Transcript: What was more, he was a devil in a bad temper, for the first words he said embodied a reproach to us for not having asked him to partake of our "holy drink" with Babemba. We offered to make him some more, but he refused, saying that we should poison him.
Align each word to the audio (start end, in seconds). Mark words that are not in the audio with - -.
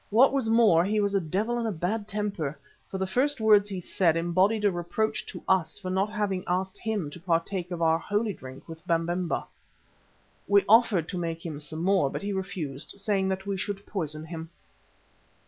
What 0.09 0.33
was 0.33 0.49
more, 0.49 0.83
he 0.83 0.99
was 0.99 1.13
a 1.13 1.21
devil 1.21 1.59
in 1.59 1.67
a 1.67 1.71
bad 1.71 2.07
temper, 2.07 2.57
for 2.89 2.97
the 2.97 3.05
first 3.05 3.39
words 3.39 3.69
he 3.69 3.79
said 3.79 4.17
embodied 4.17 4.65
a 4.65 4.71
reproach 4.71 5.27
to 5.27 5.43
us 5.47 5.77
for 5.77 5.91
not 5.91 6.11
having 6.11 6.43
asked 6.47 6.79
him 6.79 7.11
to 7.11 7.19
partake 7.19 7.69
of 7.69 7.83
our 7.83 7.99
"holy 7.99 8.33
drink" 8.33 8.67
with 8.67 8.83
Babemba. 8.87 9.45
We 10.47 10.65
offered 10.67 11.07
to 11.09 11.19
make 11.19 11.45
him 11.45 11.59
some 11.59 11.83
more, 11.83 12.09
but 12.09 12.23
he 12.23 12.33
refused, 12.33 12.97
saying 12.99 13.29
that 13.29 13.45
we 13.45 13.57
should 13.57 13.85
poison 13.85 14.25
him. 14.25 14.49